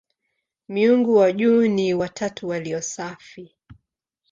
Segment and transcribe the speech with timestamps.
[0.69, 3.55] Miungu wa juu ni "watatu walio safi".